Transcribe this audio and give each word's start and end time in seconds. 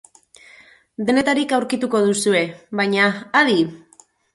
Denetarik 1.11 1.55
aurkituko 1.59 2.03
duzue, 2.09 2.45
baina, 2.83 3.15
adi! 3.45 3.65